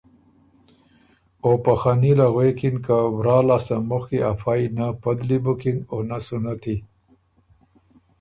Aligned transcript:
او 1.43 1.51
په 1.65 1.73
خني 1.81 2.11
له 2.19 2.27
غوېکِن 2.33 2.75
که 2.85 2.97
ورا 3.17 3.37
لاسته 3.49 3.75
مُخکی 3.89 4.19
افئ 4.31 4.61
نۀ 4.75 4.87
پدلی 5.01 5.37
بُکِن 5.45 5.77
او 5.91 5.97
نۀ 6.09 6.17
سُنتی، 6.27 6.75